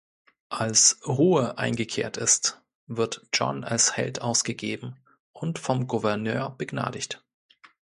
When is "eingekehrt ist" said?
1.59-2.59